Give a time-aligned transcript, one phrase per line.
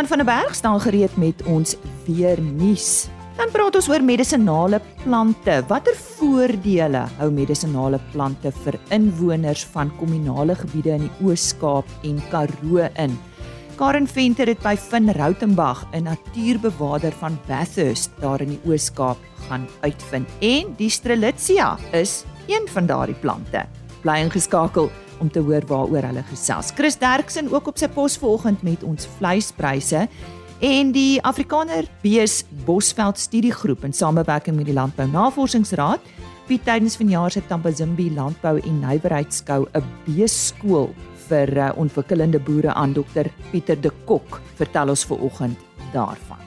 [0.00, 1.74] Johan van der Berg staan gereed met ons
[2.06, 3.08] weer nuus.
[3.36, 5.58] Dan praat ons oor medisinale plante.
[5.68, 12.86] Watter voordele hou medisinale plante vir inwoners van kommunale gebiede in die Oos-Kaap en Karoo
[12.96, 13.18] in?
[13.76, 19.68] Karen Venter het by Vin Rautenbach, 'n natuurbewaarder van Bathurst daar in die Oos-Kaap, gaan
[19.80, 20.28] uitvind.
[20.40, 23.66] En die Strelitzia is een van daardie plante.
[24.00, 24.90] Bly ingeskakel
[25.20, 26.72] om te hoor waaroor hulle gesels.
[26.76, 30.06] Chris Derksen ook op sy pos vanoggend met ons vleispryse
[30.60, 36.04] en die Afrikaner Bees Bosveld Studiegroep in samewerking met die Landbou Navorsingsraad
[36.50, 40.90] bied tydens vanjaar se Tambazimbi Landbou en Nywerheidskou 'n beeskool
[41.30, 44.40] vir uh, ontwikkelende boere aan Dr Pieter de Kok.
[44.58, 45.58] Vertel ons ver oggend
[45.92, 46.38] daarvan.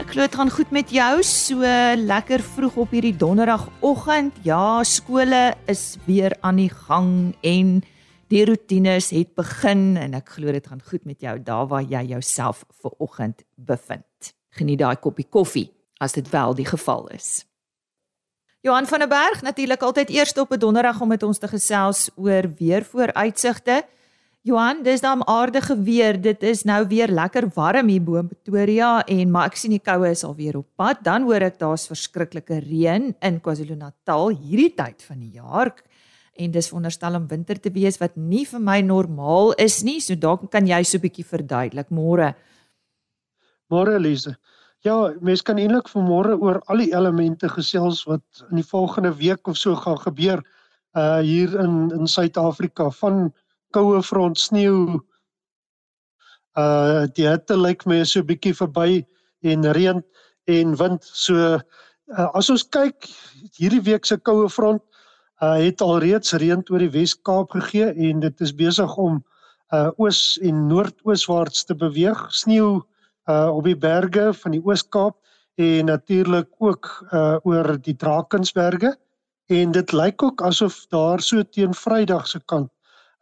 [0.00, 1.60] Ek glo dit gaan goed met jou so
[1.96, 4.32] lekker vroeg op hierdie donderdagoggend.
[4.46, 7.82] Ja, skole is weer aan die gang en
[8.30, 12.04] die rotines het begin en ek glo dit gaan goed met jou daar waar jy
[12.12, 14.34] jouself ver oggend bevind.
[14.54, 15.68] Geniet daai koppie koffie
[16.00, 17.44] as dit wel die geval is.
[18.62, 22.10] Johan van der Berg natuurlik altyd eers op 'n donderdag om met ons te gesels
[22.16, 23.82] oor weer vooruitsigte.
[24.42, 26.20] Johan, dis dan aardige weer.
[26.20, 29.82] Dit is nou weer lekker warm hier bo in Pretoria en maar ek sien die
[29.84, 31.02] koue is al weer op pad.
[31.04, 35.74] Dan hoor ek daar's verskriklike reën in KwaZulu-Natal hierdie tyd van die jaar.
[36.38, 40.00] En dis veronderstel om winter te wees wat nie vir my normaal is nie.
[40.00, 42.34] So dalk kan jy so 'n bietjie verduidelik môre.
[43.70, 44.36] Môre Elise.
[44.82, 49.48] Ja, mens kan eintlik vanmôre oor al die elemente gesels wat in die volgende week
[49.48, 50.42] of so gaan gebeur
[50.96, 53.32] uh hier in in Suid-Afrika van
[53.70, 55.00] koue front sneeu.
[56.56, 59.06] Uh die hitte lyk my so 'n bietjie verby
[59.42, 60.02] en reën
[60.46, 61.04] en wind.
[61.04, 63.06] So uh, as ons kyk
[63.58, 64.82] hierdie week se koue front
[65.40, 69.22] uh het alreeds reën oor die Wes-Kaap gegee en dit is besig om
[69.72, 72.26] uh oos en noordooswaarts te beweeg.
[72.28, 72.80] Sneeu
[73.30, 75.16] uh op die berge van die Oos-Kaap
[75.56, 78.96] en natuurlik ook uh oor die Drakensberge
[79.50, 82.70] en dit lyk ook asof daar so teen Vrydag se kant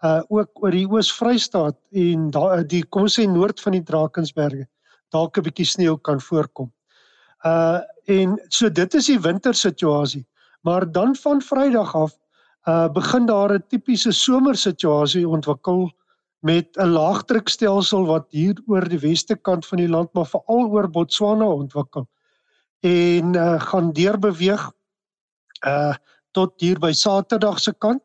[0.03, 4.67] uh ook oor die Oos-Vrystaat en daar die kom ons sê noord van die Drakensberge
[5.15, 6.73] dalk 'n bietjie sneeu kan voorkom.
[7.45, 10.27] Uh en so dit is die wintersituasie.
[10.69, 12.13] Maar dan van Vrydag af
[12.69, 15.93] uh begin daar 'n tipiese somersituasie ontwikkel
[16.39, 20.91] met 'n laagdrukstelsel wat hier oor die weste kant van die land maar veral oor
[20.91, 22.05] Botswana ontwikkel
[22.81, 24.71] en uh gaan deurbeweeg
[25.67, 25.95] uh
[26.31, 28.03] tot hier by Saterdag se kant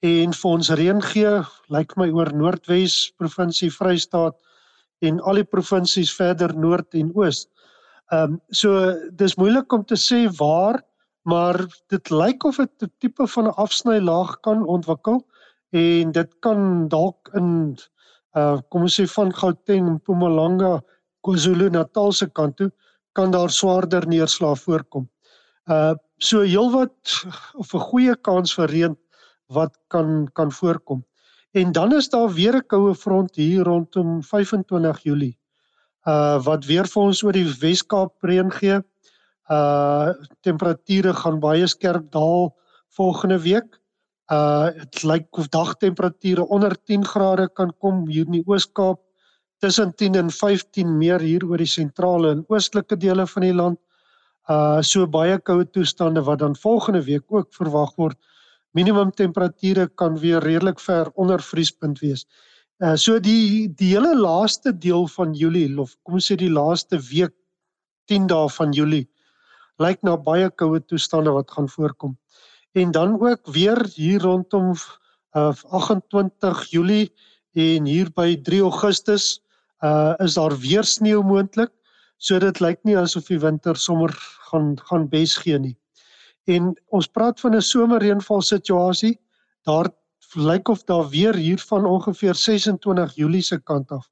[0.00, 1.34] en vir ons reën gee
[1.68, 4.36] lyk my oor Noordwes provinsie Vrystaat
[4.98, 7.46] en al die provinsies verder noord en oos.
[8.10, 10.87] Ehm um, so dis moeilik om te sê waar
[11.28, 11.60] maar
[11.92, 15.18] dit lyk of dit 'n tipe van 'n afsnylaag kan ontwikkel
[15.70, 17.76] en dit kan dalk in
[18.36, 20.80] uh kom ons sê van Gauteng, Mpumalanga,
[21.26, 22.70] KwaZulu-Natal se kant toe
[23.12, 25.08] kan daar swaarder neerslag voorkom.
[25.66, 27.24] Uh so heelwat
[27.54, 28.96] of 'n goeie kans vir reën
[29.46, 31.04] wat kan kan voorkom.
[31.52, 35.38] En dan is daar weer 'n koue front hier rondom 25 Julie.
[36.04, 38.76] Uh wat weer vir ons oor die Wes-Kaap reën gee.
[38.76, 38.82] Uh
[40.44, 42.50] temperature gaan baie skerp daal
[42.96, 43.78] volgende week.
[44.28, 49.00] Uh dit lyk of dagtemperature onder 10 grade kan kom hier in die Oos-Kaap
[49.58, 53.78] tussen 10 en 15 meer hier oor die sentrale en oostelike dele van die land.
[54.48, 58.18] Uh so baie koue toestande wat dan volgende week ook verwag word
[58.76, 62.26] minimum temperature kan weer redelik ver onder vriespunt wees.
[62.84, 67.00] Uh so die die hele laaste deel van Julie of kom ons sê die laaste
[67.10, 67.32] week
[68.12, 69.06] 10 dae van Julie
[69.78, 72.18] lyk na baie koue toestande wat gaan voorkom.
[72.72, 74.74] En dan ook weer hier rondom
[75.36, 77.12] uh 28 Julie
[77.52, 79.40] en hier by 3 Augustus
[79.80, 81.70] uh is daar weer sneeu moontlik.
[82.16, 84.14] So dit lyk nie asof die winter sommer
[84.50, 85.76] gaan gaan bes gee nie.
[86.44, 89.18] En ons praat van 'n somerreënval situasie.
[89.62, 89.90] Daar
[90.34, 94.08] lyk of daar weer hier van ongeveer 26 Julie se kant af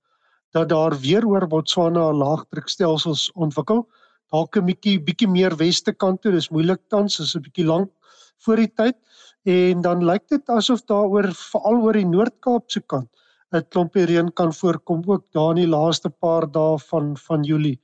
[0.50, 3.88] dat daar weer oor Botswana 'n laagdrukstelsels ontwikkel.
[4.32, 6.32] Dalk 'n bietjie bietjie meer weste kant toe.
[6.32, 7.90] Dis moeilik tans, is 'n bietjie lank
[8.44, 8.96] voor die tyd.
[9.44, 13.08] En dan lyk dit asof daar oor veral oor die Noord-Kaap se kant
[13.55, 17.78] 'n klompie reën kan voorkom ook daar in die laaste paar dae van van Julie.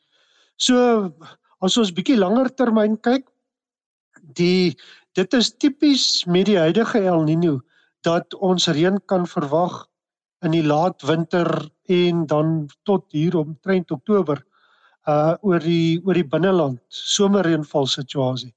[0.56, 1.12] So
[1.60, 3.28] as ons bietjie langer termyn kyk,
[4.22, 4.76] die
[5.14, 7.60] dit is tipies met die huidige El Niño
[8.02, 9.86] dat ons reën kan verwag
[10.42, 11.46] in die laat winter
[11.88, 14.42] en dan tot hier omtrent Oktober
[15.08, 18.54] uh oor die oor die binneland somerreënval situasie.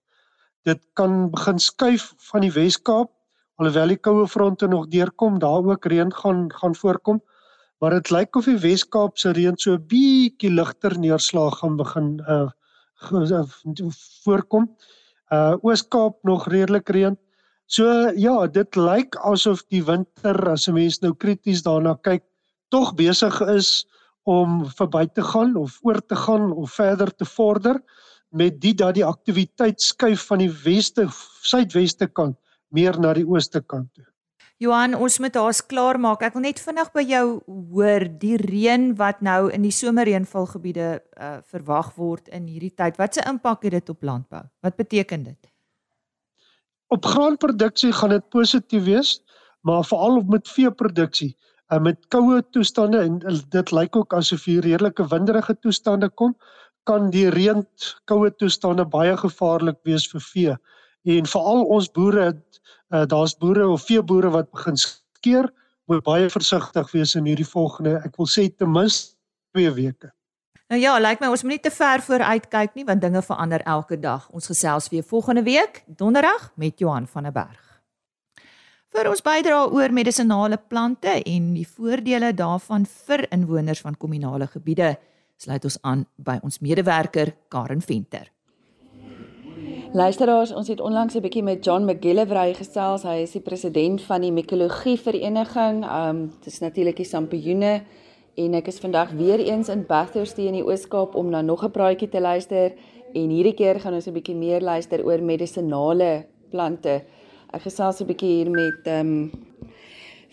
[0.65, 3.11] Dit kan begin skuif van die Wes-Kaap
[3.55, 7.21] alhoewel die koue fronte nog deurkom, daar ook reën gaan gaan voorkom.
[7.79, 12.21] maar dit lyk of die Wes-Kaap se reën so 'n bietjie ligter neerslag gaan begin
[12.27, 12.49] uh
[14.23, 14.75] voorkom.
[15.31, 17.17] Uh Oos-Kaap nog redelik reën.
[17.65, 22.23] So ja, dit lyk asof die winter as 'n mens nou krities daarna kyk,
[22.69, 23.85] tog besig is
[24.25, 27.79] om verby te gaan of oor te gaan of verder te vorder
[28.35, 31.05] met dit dat die aktiwiteit skuif van die weste
[31.45, 32.37] suidweste kant
[32.73, 34.05] meer na die ooste kant toe.
[34.63, 36.21] Johan, ons moet haas klaar maak.
[36.23, 37.25] Ek wil net vinnig by jou
[37.75, 42.95] hoor die reën wat nou in die somerreënvalgebiede uh, verwag word in hierdie tyd.
[42.95, 44.45] Wat se impak het dit op landbou?
[44.63, 45.51] Wat beteken dit?
[46.87, 49.11] Op graanproduksie gaan dit positief wees,
[49.67, 51.33] maar veral op met veeproduksie.
[51.73, 53.19] Uh, met koue toestande en
[53.49, 56.35] dit lyk ook asof hier redelike winderige toestande kom,
[56.85, 57.63] kan die reën
[58.05, 60.57] koue toestande baie gevaarlik wees vir vee.
[61.17, 65.49] En veral ons boere uh, daar's boere of veeboere wat begin skeer,
[65.89, 69.15] moet baie versigtig wees in hierdie volgende, ek wil sê ten minste
[69.57, 70.11] 2 weke.
[70.69, 73.61] Nou ja, lyk my ons moet nie te ver vooruit kyk nie want dinge verander
[73.69, 74.25] elke dag.
[74.33, 77.64] Ons gesels weer volgende week, donderdag met Johan van der Berg.
[78.95, 84.93] Vir ons bydra oor medisinale plante en die voordele daarvan vir inwoners van kommunale gebiede,
[85.35, 88.29] sluit ons aan by ons medewerker Karen Venter.
[89.91, 93.03] Luisteraars, ons het onlangs 'n bietjie met John McGillivray gesels.
[93.03, 95.83] Hy is die president van die Mikologie Vereniging.
[95.83, 97.83] Um dit is natuurlik die Sampioene
[98.35, 101.71] en ek is vandag weer eens in Bathurst in die Oos-Kaap om na nog 'n
[101.71, 102.71] praatjie te luister
[103.13, 107.03] en hierdie keer gaan ons 'n bietjie meer luister oor medisinale plante.
[107.55, 109.31] Ek gesels 'n bietjie hier met um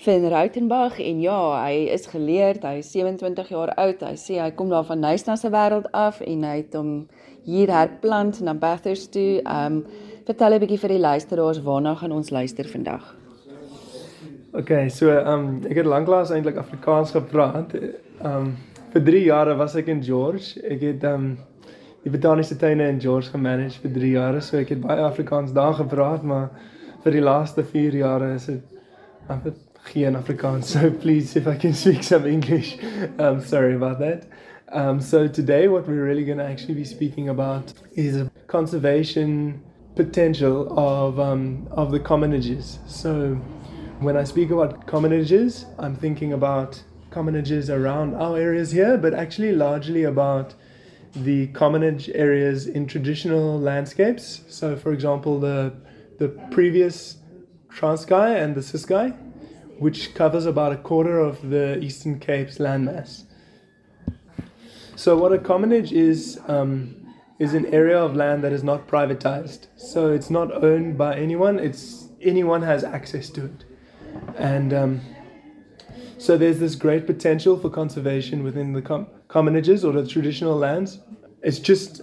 [0.03, 4.01] Finn Rautenbach en ja, hy is geleerd, hy is 27 jaar oud.
[4.03, 7.07] Hy sê hy kom daar van Nysna se wêreld af en hy het hom
[7.47, 9.39] hier herplant na Bathurst toe.
[9.47, 9.85] Um
[10.27, 13.15] vertel 'n bietjie vir die luisteraars waarna gaan ons luister vandag.
[14.55, 17.71] OK, so um ek het lanklaas eintlik Afrikaans gepraat.
[18.25, 18.57] Um
[18.91, 20.59] vir 3 jare was ek in George.
[20.65, 21.39] Ek het um
[22.03, 24.41] die botaniese tuine in George gemanage vir 3 jare.
[24.41, 26.51] So ek het baie Afrikaans daar gepraat, maar
[27.05, 28.63] vir die laaste 4 jare is dit
[29.29, 29.55] amper
[29.93, 30.71] geen Afrikaans.
[30.73, 32.79] So please if I can speak some English.
[33.19, 34.27] Um sorry about that.
[34.73, 39.63] Um, so today, what we're really going to actually be speaking about is conservation
[39.97, 42.79] potential of um, of the commonages.
[42.89, 43.35] So
[44.01, 49.53] when I speak about commonages, I'm thinking about commonages around our areas here, but actually
[49.53, 50.55] largely about
[51.15, 54.41] the commonage areas in traditional landscapes.
[54.49, 55.75] So, for example, the
[56.23, 57.17] the previous
[57.69, 59.17] Transkei and the Ciskei,
[59.81, 63.25] which covers about a quarter of the Eastern Cape's landmass.
[64.95, 66.95] So what a commonage is um,
[67.41, 69.67] is an area of land that is not privatized.
[69.75, 71.59] So it's not owned by anyone.
[71.59, 73.65] It's anyone has access to it,
[74.37, 75.01] and um,
[76.19, 81.01] so there's this great potential for conservation within the com- commonages or the traditional lands.
[81.43, 82.01] It's just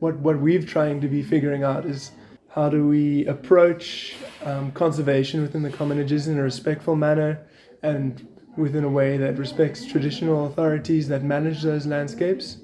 [0.00, 2.10] what what we've trying to be figuring out is
[2.54, 4.14] how do we approach
[4.44, 7.44] um, conservation within the commonages in a respectful manner
[7.82, 12.58] and within a way that respects traditional authorities that manage those landscapes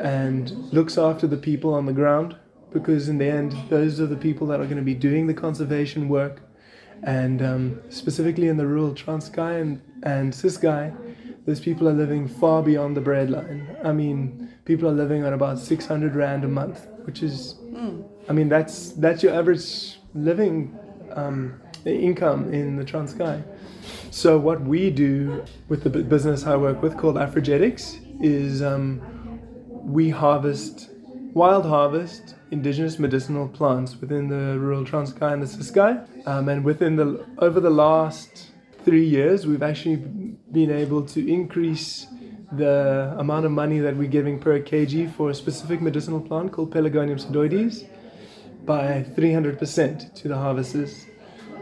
[0.00, 2.34] and looks after the people on the ground?
[2.72, 5.34] Because in the end those are the people that are going to be doing the
[5.34, 6.40] conservation work.
[7.04, 10.92] And um, specifically in the rural Transkei and, and Ciskei
[11.46, 13.86] those people are living far beyond the breadline.
[13.86, 18.09] I mean people are living on about 600 rand a month which is mm.
[18.28, 20.78] I mean that's that's your average living
[21.12, 23.42] um, income in the Transkei
[24.10, 29.00] so what we do with the business I work with called Afrogetics is um,
[29.84, 30.90] we harvest
[31.32, 36.26] wild harvest indigenous medicinal plants within the rural Transkei and the Ciskei.
[36.26, 38.50] Um, and within the over the last
[38.84, 42.06] three years, we've actually been able to increase
[42.52, 46.74] the amount of money that we're giving per kg for a specific medicinal plant called
[46.74, 47.84] Pelargonium pseudoides
[48.64, 51.06] by 300% to the harvesters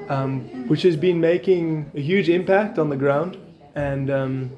[0.08, 3.36] um, which has been making a huge impact on the ground
[3.74, 4.50] and um,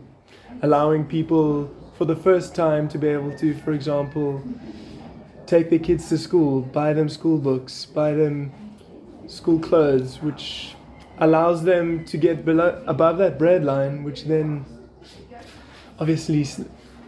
[0.62, 4.42] allowing people for the first time to be able to, for example,
[5.46, 8.52] take their kids to school, buy them school books, buy them
[9.26, 10.74] school clothes, which
[11.18, 14.64] allows them to get below, above that bread line, which then
[15.98, 16.46] obviously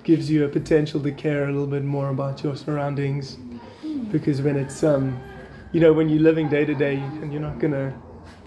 [0.02, 3.38] gives you a potential to care a little bit more about your surroundings.
[4.12, 5.18] Because when it's, um,
[5.72, 7.92] you know, when you're living day to day, and you're not gonna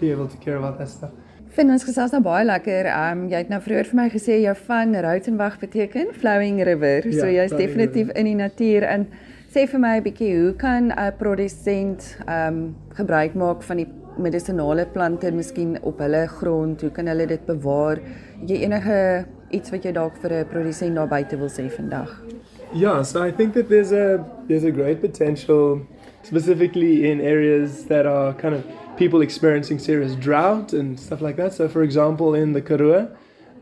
[0.00, 1.10] be able to care about that stuff.
[1.56, 2.88] Vind ons gesels nou baie lekker.
[2.90, 7.06] Ehm um, jy het nou vroeër vir my gesê jou van Rautenbach beteken flowing river.
[7.08, 8.20] Ja, so jy's definitief river.
[8.20, 9.06] in die natuur en
[9.54, 13.88] sê vir my 'n bietjie hoe kan 'n produsent ehm um, gebruik maak van die
[14.18, 16.80] medisonale plante miskien op hulle grond?
[16.80, 17.96] Hoe kan hulle dit bewaar?
[18.40, 22.35] Het jy enige iets wat jy dalk vir 'n produsent daar buite wil sê vandag?
[22.76, 25.86] Yeah, so I think that there's a there's a great potential
[26.22, 28.66] specifically in areas that are kind of
[28.98, 31.54] people experiencing serious drought and stuff like that.
[31.54, 33.08] So for example in the Karoo,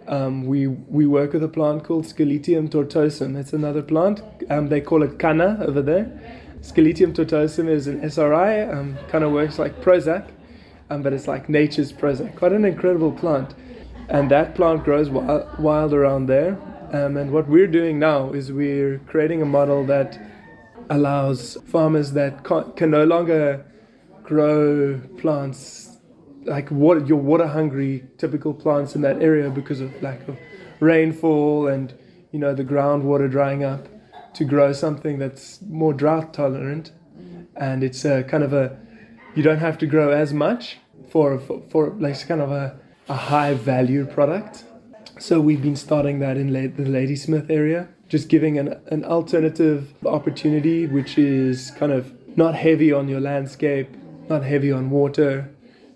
[0.08, 3.36] um, we we work with a plant called Scaletium tortosum.
[3.36, 4.20] It's another plant.
[4.50, 6.06] Um, they call it canna over there.
[6.60, 8.62] Scaletium tortosum is an SRI.
[8.62, 10.28] Um, kind of works like Prozac,
[10.90, 12.34] um, but it's like nature's Prozac.
[12.34, 13.54] Quite an incredible plant,
[14.08, 16.58] and that plant grows wild around there.
[16.94, 20.16] Um, and what we're doing now is we're creating a model that
[20.90, 23.66] allows farmers that can no longer
[24.22, 25.96] grow plants
[26.44, 30.38] like water, your water hungry typical plants in that area because of lack of
[30.78, 31.94] rainfall and
[32.30, 33.88] you know the groundwater drying up
[34.34, 36.92] to grow something that's more drought tolerant.
[37.56, 38.78] And it's a kind of a
[39.34, 43.16] you don't have to grow as much for for, for like kind of a, a
[43.16, 44.62] high value product
[45.24, 50.86] so we've been starting that in the ladysmith area just giving an, an alternative opportunity
[50.86, 53.88] which is kind of not heavy on your landscape
[54.28, 55.48] not heavy on water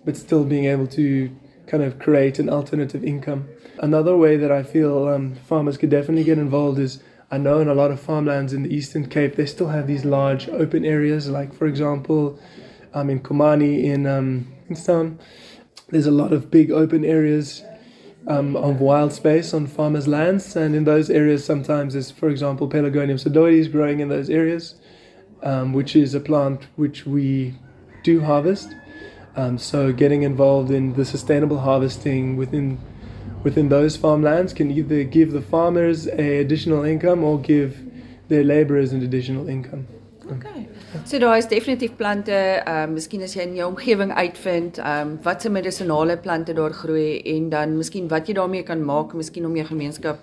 [0.04, 1.30] but still being able to
[1.68, 3.48] kind of create an alternative income.
[3.78, 7.68] Another way that I feel um, farmers could definitely get involved is I know in
[7.68, 11.28] a lot of farmlands in the Eastern Cape, they still have these large open areas,
[11.28, 12.40] like, for example,
[12.94, 14.48] um, in Kumani in um,
[15.90, 17.62] there's a lot of big open areas
[18.26, 20.56] um, of wild space on farmers' lands.
[20.56, 24.74] And in those areas, sometimes there's, for example, Pelargonium sedoides growing in those areas,
[25.42, 27.54] um, which is a plant which we
[28.02, 28.74] do harvest.
[29.36, 32.78] Um, so getting involved in the sustainable harvesting within
[33.44, 37.88] within those farmlands can either give the farmers a additional income or give
[38.28, 39.86] their laborers an additional income.
[40.32, 40.68] Okay.
[41.04, 45.08] So daar is definitief plante, ehm uh, miskien as jy in jou omgewing uitvind, ehm
[45.08, 49.12] um, wat se medisonale plante daar groei en dan miskien wat jy daarmee kan maak,
[49.12, 50.18] miskien om jou gemeenskap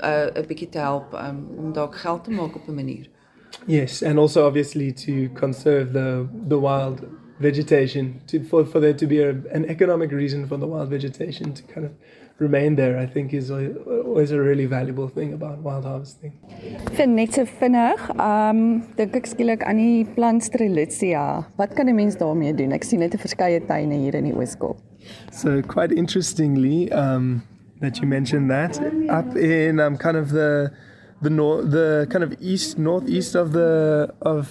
[0.00, 3.08] 'n uh, bietjie te help um, om dalk geld te maak op 'n manier.
[3.66, 7.00] Yes, and also obviously to conserve the the wild
[7.40, 11.52] vegetation to, for, for there to be a, an economic reason for the wild vegetation
[11.52, 11.92] to kind of
[12.40, 16.32] remain there I think is always a really valuable thing about wild harvesting.
[16.96, 21.44] Vind net so vinnig, um dink ek skielik aan die plant Strelitzia.
[21.56, 22.72] Wat kan 'n mens daarmee doen?
[22.72, 24.76] Ek sien net 'n verskeie tuine hier in die Ooskaap.
[25.32, 27.42] So quite interestingly um
[27.80, 30.70] that you mentioned that up in um kind of the
[31.22, 34.48] the north the kind of east northeast of the of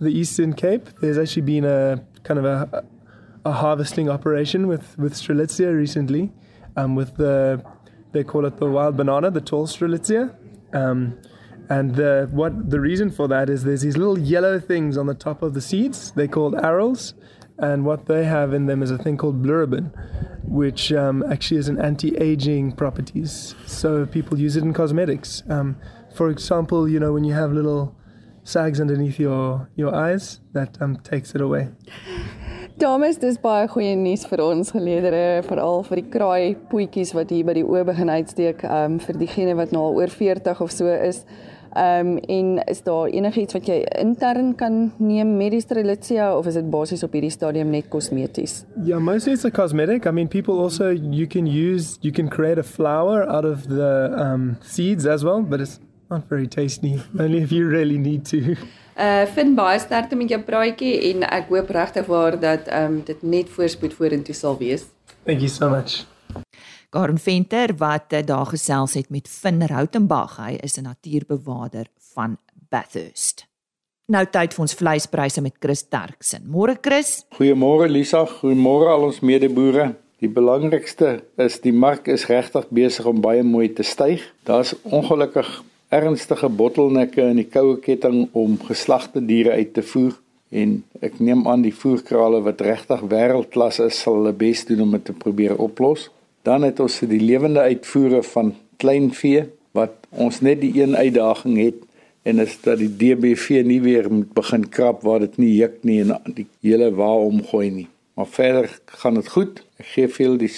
[0.00, 2.84] the Eastern Cape, there's actually been a kind of a,
[3.44, 6.32] a harvesting operation with with Strelitzia recently,
[6.76, 7.64] um, with the
[8.12, 10.34] they call it the wild banana, the tall Strelitzia.
[10.74, 11.18] Um,
[11.68, 15.14] and the what the reason for that is there's these little yellow things on the
[15.14, 16.12] top of the seeds.
[16.12, 17.14] They're called arils,
[17.58, 19.90] and what they have in them is a thing called blurabin,
[20.44, 23.54] which um, actually is an anti-aging properties.
[23.66, 25.42] So people use it in cosmetics.
[25.48, 25.76] Um,
[26.14, 27.96] for example, you know when you have little
[28.44, 31.68] sags underneath your your eyes that um takes it away.
[32.76, 37.46] Dames, dis baie goeie nuus vir ons geleedere, veral vir die kraai poetjies wat hier
[37.48, 40.92] by die oë begin uitsteek, um vir diegene wat nou al oor 40 of so
[40.92, 41.22] is.
[41.72, 46.60] Um en is daar enigiets wat jy intern kan neem met die Strelitzia of is
[46.60, 48.66] dit basies op hierdie stadium net kosmeties?
[48.84, 50.04] Yeah, mostly it's a cosmetic.
[50.04, 54.12] I mean people also you can use you can create a flower out of the
[54.20, 55.80] um seeds as well, but it's
[56.10, 58.58] not very tasty only if you really need to.
[58.96, 63.00] Uh vind baie sterkte met jou praatjie en ek hoop regtig waar dat ehm um,
[63.04, 64.86] dit net voorspoed vorentoe sal wees.
[65.24, 66.06] Thank you so much.
[66.90, 70.36] Karen Venter wat uh, daar gesels het met Finn Rautenbach.
[70.36, 72.38] Hy is 'n natuurbewaarder van
[72.68, 73.46] Bathurst.
[74.06, 76.44] Nou tyd vir ons vleispryse met Chris Terksen.
[76.46, 77.24] Môre Chris.
[77.34, 79.94] Goeiemôre Lisa, goeiemôre al ons medeboere.
[80.22, 84.22] Die belangrikste is die mark is regtig besig om baie mooi te styg.
[84.48, 90.16] Daar's ongelukkig ernstige bottelnekke in die koue ketting om geslagte diere uit te voer
[90.50, 94.94] en ek neem aan die voerkrale wat regtig wêreldklas is sal hulle bes doen om
[94.96, 96.08] dit te probeer oplos.
[96.46, 101.82] Dan het ons die lewende uitvoere van kleinvee wat ons net die een uitdaging het
[102.26, 106.00] en is dat die DBV nie weer moet begin krap waar dit nie juk nie
[106.02, 107.88] en die hele wa omgooi nie.
[108.16, 108.70] Maar verder
[109.02, 109.62] gaan dit goed.
[109.78, 110.50] Ek gee veel die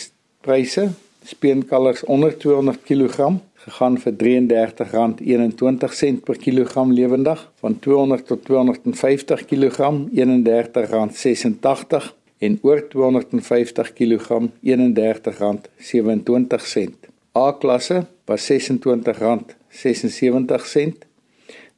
[0.47, 0.89] pryse.
[1.29, 3.35] Speenkalvers onder 200 kg
[3.69, 9.79] gegaan vir R33.21 per kilogram lewendig van 200 tot 250 kg
[10.13, 16.91] R31.86 en oor 250 kg R31.27.
[17.37, 20.93] A klasse was R26.76.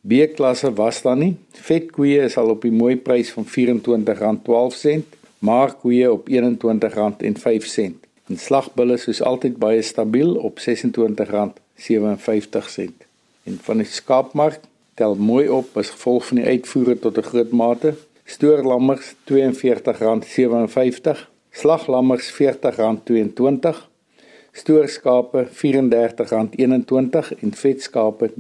[0.00, 1.37] B klasse was dan nie.
[1.52, 3.50] Vetkoeie is al op die mooi prys van R24.12.
[5.38, 6.35] maar koeie op R21.05
[8.30, 10.61] en slagbulle soos altyd baie stabiel op
[11.80, 12.90] R26.57.
[13.42, 14.60] En van die skaapmark
[14.94, 17.94] tel mooi op as gevolg van die uitvoere tot 'n groot mate.
[18.25, 23.88] Stoorlammers R42.57, slaglammers R40.22,
[24.52, 25.52] stoorskape R34.21
[27.40, 28.34] en vetskape R33.27.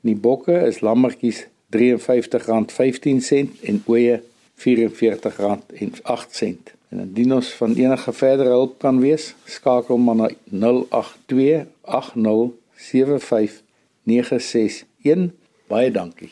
[0.00, 4.22] Die bokke is lammetjies R53.15 en ooe
[4.64, 6.74] R44.08.
[6.94, 15.34] En indien ons van enige verdere hulp kan wees, skakel maar na 082 80 75961.
[15.66, 16.30] Baie dankie.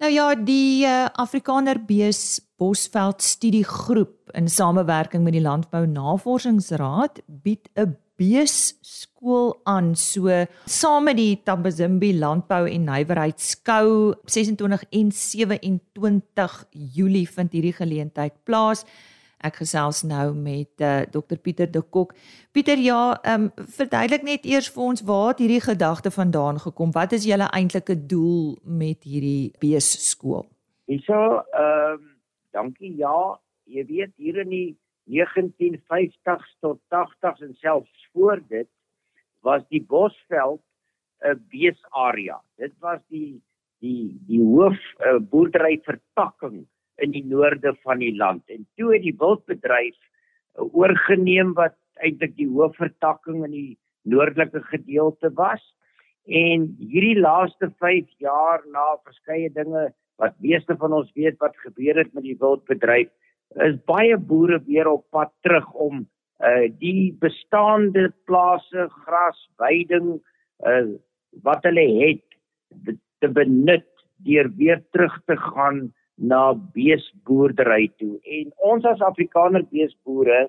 [0.00, 7.70] Nou ja, die uh, Afrikaner Bees Bosveld Studiegroep in samewerking met die Landbou Navorsingsraad bied
[7.72, 10.28] 'n beeskool aan so
[10.66, 18.34] saam met die Tambazimbi Landbou en Nywerheid Skou 26 en 27 Julie vind hierdie geleentheid
[18.44, 18.84] plaas.
[19.40, 22.12] Ek gesels nou met uh, eh, Dr Pieter de Kok.
[22.52, 26.92] Pieter, ja, ehm um, verduidelik net eers vir ons waar hierdie gedagte vandaan gekom?
[26.92, 30.44] Wat is julle eintlike doel met hierdie beeskool?
[30.84, 32.19] Hierso, ehm um,
[32.56, 32.94] dankie.
[32.96, 34.78] Ja, jy weet hier in die
[35.10, 38.68] 1950s tot 80s en selfs voor dit
[39.42, 40.62] was die Bosveld
[41.24, 42.40] 'n beesarea.
[42.56, 43.42] Dit was die
[43.80, 46.66] die die hoof uh, boerdery vertakking
[47.00, 48.42] in die noorde van die land.
[48.48, 53.78] En toe het die wildbedryf uh, oorgeneem wat eintlik die hoofvertakking in die
[54.08, 55.62] noordelike gedeelte was.
[56.24, 61.98] En hierdie laaste 5 jaar na verskeie dinge wat meeste van ons weet wat gebeur
[62.02, 63.08] het met die wildbedryf,
[63.66, 66.04] is baie boere weer op pad terug om
[66.40, 70.18] uh die bestaande plase gras veiding
[70.66, 70.86] uh
[71.46, 73.88] wat hulle het te benut
[74.24, 75.90] deur weer terug te gaan
[76.20, 78.18] na beesboerdery toe.
[78.24, 80.48] En ons as Afrikaner beesboere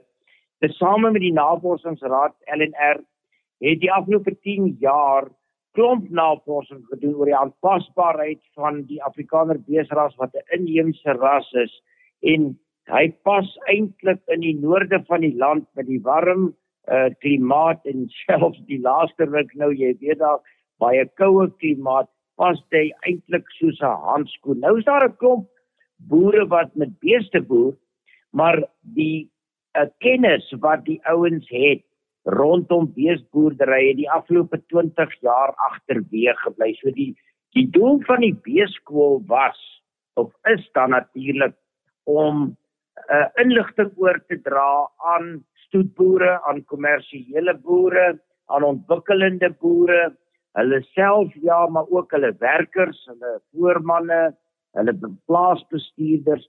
[0.64, 3.02] tesame met die navorsingsraad LNR
[3.62, 5.30] het die afgelope 10 jaar
[5.74, 11.82] klomp navorsing gedoen oor die aanpasbaarheid van die Afrikaner beesras wat 'n inheemse ras is
[12.22, 16.52] en Hy pas eintlik in die noorde van die land met die warm
[16.92, 20.42] uh klimaat en selfs die laaste week nou jy weet daar
[20.82, 22.10] baie koue klimaat
[22.42, 24.60] pas hy eintlik soos 'n handskoen.
[24.60, 25.48] Nou is daar 'n klomp
[26.10, 27.78] boere wat met beeste boer,
[28.34, 29.30] maar die
[29.78, 31.86] uh, kennis wat die ouens het
[32.24, 36.74] rondom beesboerdery het die afgelope 20 jaar agterweeg gebly.
[36.80, 37.14] So die
[37.52, 39.60] die doel van die beeskool was
[40.16, 41.56] of is dan natuurlik
[42.08, 42.56] om
[43.12, 48.20] uh, inligting oor te dra aan stoetboere, aan kommersiële boere,
[48.52, 50.14] aan ontwikkelende boere,
[50.60, 54.32] hulle self ja, maar ook hulle werkers, hulle voormanne,
[54.78, 54.96] hulle
[55.28, 56.48] plaasbestuurders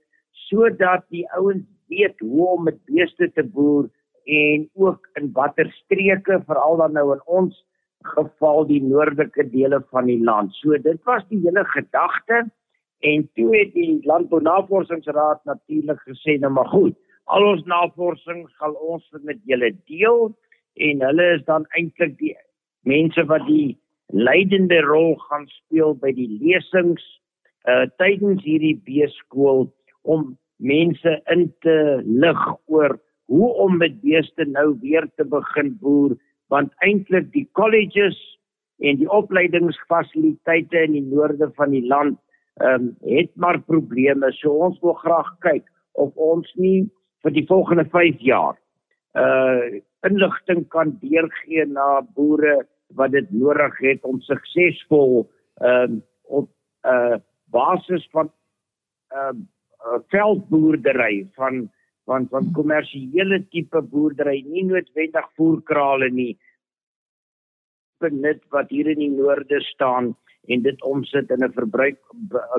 [0.48, 3.88] sodat die ouens weet hoe om met beeste te boer
[4.24, 7.64] en ook in watter streke veral dan nou in ons
[8.02, 10.54] geval die noordelike dele van die land.
[10.58, 12.46] So dit was die hele gedagte
[13.02, 19.08] En toe het die Landbounavorsingsraad natuurlik gesê nou maar goed, al ons navorsing gaan ons
[19.26, 20.30] met julle deel
[20.86, 22.36] en hulle is dan eintlik die
[22.86, 23.74] mense wat die
[24.14, 27.02] leidende rol gaan speel by die lesings
[27.72, 29.66] uh tydens hierdie beeskool
[30.14, 30.24] om
[30.62, 32.94] mense in te lig oor
[33.32, 36.16] hoe om met beeste nou weer te begin boer
[36.52, 38.18] want eintlik die colleges
[38.84, 42.18] en die opleidingsfasiliteite in die noorde van die land
[42.60, 44.28] ehm um, het maar probleme.
[44.36, 45.64] So ons wil graag kyk
[45.96, 46.90] of ons nie
[47.24, 48.58] vir die volgende 5 jaar
[49.16, 52.56] uh inligting kan deurgee na boere
[52.98, 55.22] wat dit nodig het om suksesvol
[55.62, 56.48] ehm um, op
[56.84, 57.16] uh,
[57.54, 58.28] basis van
[59.14, 61.70] ehm uh, veldboerdery van
[62.04, 66.34] van van kommersiële tipe boerdery, nie noodwendig voerkrale nie
[68.02, 70.12] benut wat hier in die noorde staan
[70.50, 71.98] en dit omsit in 'n verbruik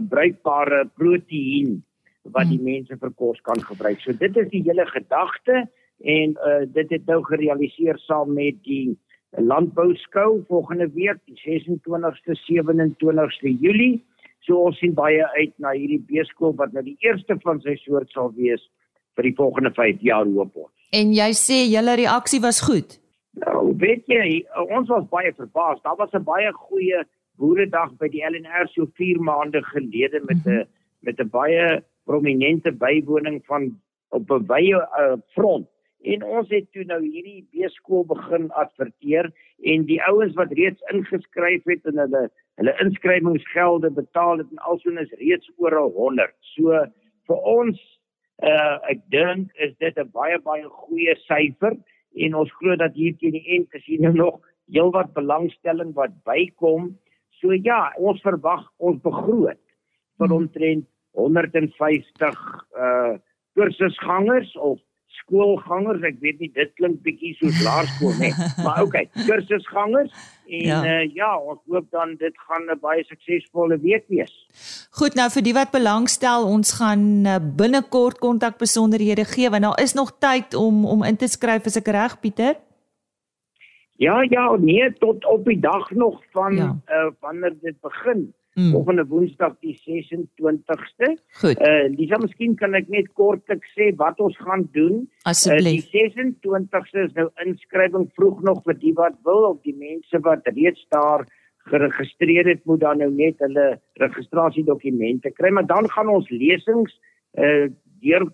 [0.10, 1.84] bruikbare proteïen
[2.32, 2.72] wat die hmm.
[2.72, 4.00] mense vir kos kan gebruik.
[4.00, 5.68] So dit is die hele gedagte
[6.00, 8.98] en uh, dit het nou gerealiseer saam met die
[9.32, 14.04] landbouskou volgende week die 26ste 27ste Julie.
[14.40, 18.12] So ons sien baie uit na hierdie beeskool wat nou die eerste van sy soort
[18.12, 18.64] sal wees
[19.16, 20.74] vir die volgende 5 jaar hoop ons.
[20.92, 23.00] En jy sê julle reaksie was goed.
[23.42, 25.82] Nou, weet jy, ons was baie verbaas.
[25.82, 27.04] Daar was 'n baie goeie
[27.38, 30.68] Boeredag by die LNR so 4 maande gelede met 'n mm -hmm.
[31.00, 35.68] met 'n baie prominente bywoning van op 'n wye uh, front.
[36.02, 41.64] En ons het toe nou hierdie beeskool begin adverteer en die ouens wat reeds ingeskryf
[41.64, 46.36] het en hulle hulle inskrywingsgelde betaal het en alsoos is reeds oor 100.
[46.40, 46.86] So
[47.28, 47.93] vir ons
[48.44, 51.78] uh ek dink is dit 'n baie baie goeie syfer
[52.16, 54.40] en ons glo dat hier teen die end is hier nou nog
[54.72, 56.94] heelwat belangstelling wat bykom.
[57.40, 59.60] So ja, ons verwag ons begroot
[60.18, 60.38] vir hmm.
[60.40, 62.42] omtrent 150
[62.78, 63.18] uh
[63.54, 64.80] kursusgangers of
[65.22, 66.04] skoolgangers.
[66.08, 70.12] Ek weet nie dit klink bietjie soos laerskool nie, maar okay, kursusgangers
[70.48, 70.80] en ja.
[70.84, 74.34] Uh, ja, ons hoop dan dit gaan 'n baie suksesvolle week wees.
[74.92, 79.82] Goed, nou vir die wat belangstel, ons gaan uh, binnekort kontak besonderhede gee want daar
[79.82, 82.56] is nog tyd om om in te skryf as ek reg Pieter.
[83.98, 86.76] Ja, ja, nee, tot op die dag nog van ja.
[86.88, 88.34] uh wanneer dit begin.
[88.56, 88.72] Mm.
[88.72, 91.08] Volgende Woensdag die 26ste.
[91.42, 91.58] Goed.
[91.58, 95.08] Uh Lisa, miskien kan ek net kortlik sê wat ons gaan doen.
[95.30, 95.88] Asseblief.
[95.88, 100.22] Uh, die 26ste is nou inskrywing vroeg nog vir die wat wil of die mense
[100.28, 101.26] wat reeds daar
[101.72, 106.94] geregistreer het moet dan nou net hulle registrasiedokumente kry, maar dan gaan ons lesings
[107.40, 107.72] uh
[108.04, 108.26] deur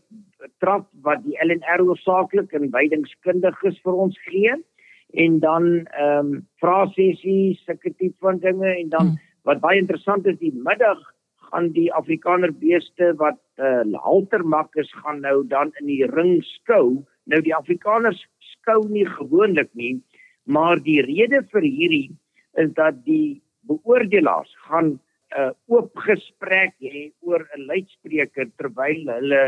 [0.57, 4.55] trap wat die LNR oorsaaklik en wydingskundiges vir ons gee
[5.23, 10.27] en dan ehm um, vraesessies, sulke tipe van dinge en dan mm Wat baie interessant
[10.29, 10.99] is, die middag
[11.49, 17.01] gaan die Afrikaner beeste wat uh, haltermak is gaan nou dan in die ring skou.
[17.25, 18.19] Nou die Afrikaners
[18.51, 19.95] skou nie gewoonlik nie,
[20.45, 22.11] maar die rede vir hierdie
[22.61, 29.43] is dat die beoordelaars gaan 'n uh, oop gesprek hê oor 'n luidspreker terwyl hulle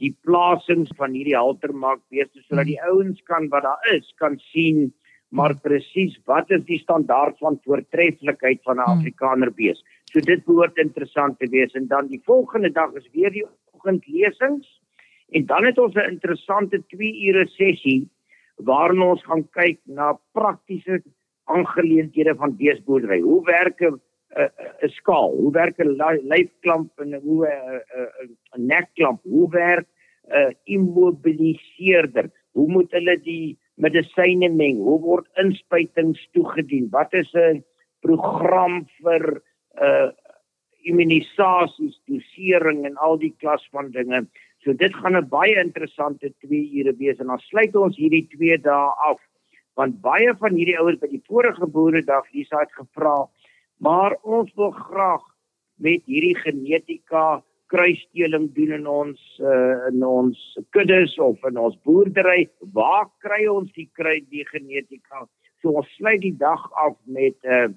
[0.00, 4.92] die plasings van hierdie haltermak beeste sodat die ouens kan wat daar is kan sien
[5.28, 8.98] maar presies wat is die standaard van voortreffelikheid van 'n hmm.
[8.98, 9.84] Afrikaner bees.
[10.04, 14.82] So dit behoort interessant te wees en dan die volgende dag is weer die oggendlesings
[15.28, 18.08] en dan het ons 'n interessante 2 ure sessie
[18.56, 21.02] waarin ons gaan kyk na praktiese
[21.44, 23.20] aangeleenthede van beesboerdery.
[23.20, 24.00] Hoe werk 'n
[24.82, 25.30] 'n skaal?
[25.36, 25.96] Hoe werk 'n
[26.28, 29.20] lyfklamp en hoe 'n nekklamp?
[29.22, 29.88] Hoe werk
[30.28, 32.30] 'n immobiliseerder?
[32.52, 34.82] Hoe moet hulle die medisyne meng?
[34.82, 36.88] Hoe word inspuitings toegedien?
[36.90, 37.64] Wat is 'n
[38.00, 39.42] program vir
[39.80, 40.10] uh
[40.86, 44.26] immunisasies, dosering en al die klas van dinge?
[44.62, 48.58] So dit gaan 'n baie interessante 2 ure wees en dan sluit ons hierdie 2
[48.58, 49.20] dae af
[49.76, 53.28] want baie van hierdie ouers by die vorige boeredag hier's het gevra
[53.78, 55.24] maar ons wil graag
[55.76, 60.38] met hierdie genetika kruisdeling doen in ons uh, in ons
[60.70, 62.46] kuddes of in ons boerdery.
[62.76, 65.26] Waar kry ons die kry die genetika?
[65.62, 67.74] So ons sluit die dag af met 'n uh,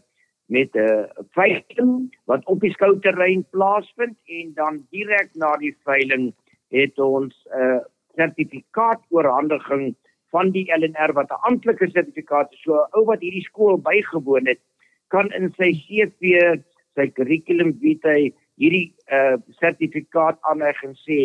[0.50, 6.34] met 'n uh, veiling wat op die skouterrein plaasvind en dan direk na die veiling
[6.70, 7.80] het ons 'n uh,
[8.16, 9.96] sertifikaat oorhandiging
[10.34, 12.62] van die LNR wat 'n amptelike sertifikaat is.
[12.62, 14.62] So 'n ou wat hierdie skool bygewoon het,
[15.08, 16.62] kan in sy CV,
[16.96, 21.20] sy kurrikulum vitae hierdie uh sertifikaat aan hy gaan sê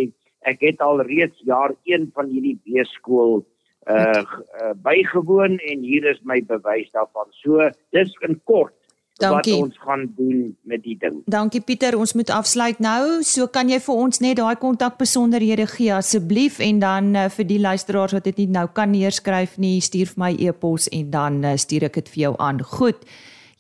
[0.45, 3.43] ek het al reeds jaar 1 van hierdie beeskool
[3.89, 7.31] uh, uh bygewoon en hier is my bewys daarvan.
[7.43, 8.77] So dis in kort
[9.19, 9.55] Dankie.
[9.55, 11.21] wat ons gaan doen met die ding.
[11.31, 13.23] Dankie Pieter, ons moet afsluit nou.
[13.23, 17.61] So kan jy vir ons net daai kontakbesonderhede gee asseblief en dan uh, vir die
[17.63, 21.55] luisteraars wat dit nie nou kan neerskryf nie, stuur vir my e-pos en dan uh,
[21.57, 22.63] stuur ek dit vir jou aan.
[22.63, 23.07] Goed.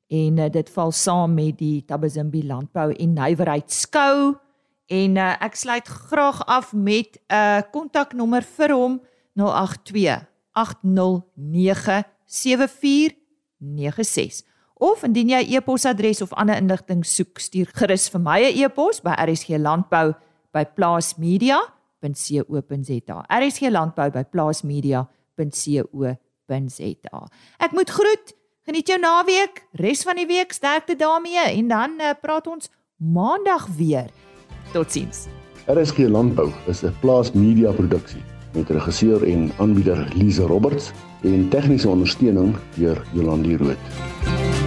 [0.07, 4.35] En uh, dit val saam met die Tabazimbi landbou en nywerheid skou.
[4.87, 9.01] En uh, ek sluit graag af met 'n uh, kontaknommer vir hom
[9.35, 18.39] 082 809 7496 of indien jy e-posadres of ander inligting soek stuur gerus vir my
[18.39, 20.13] 'n e-pos by RSG landbou
[20.53, 23.17] by plaasmedia.co.za.
[23.27, 27.19] RSG landbou by plaasmedia.co.za.
[27.57, 28.35] Ek moet groet.
[28.63, 33.67] Geniet jou naweek, res van die week, sterkte daarmee en dan uh, praat ons maandag
[33.75, 34.07] weer.
[34.71, 35.27] Totsiens.
[35.67, 42.55] RSG landbou is 'n plaasmedia produksie met regisseur en aanbieder Lize Roberts en tegniese ondersteuning
[42.75, 44.62] deur Jolandi Root.